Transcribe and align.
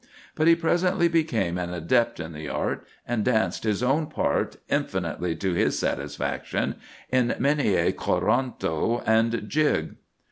But 0.33 0.47
he 0.47 0.55
presently 0.55 1.07
became 1.07 1.59
an 1.59 1.71
adept 1.71 2.19
in 2.19 2.33
the 2.33 2.49
art, 2.49 2.87
and 3.07 3.23
danced 3.23 3.63
his 3.65 3.83
own 3.83 4.07
part, 4.07 4.55
infinitely 4.67 5.35
to 5.35 5.53
his 5.53 5.77
satisfaction, 5.77 6.77
in 7.11 7.35
many 7.37 7.75
a 7.75 7.91
corranto 7.91 9.03
and 9.05 9.47
jig. 9.47 9.97